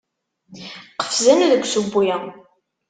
[0.99, 2.09] Qefzen deg usewwi.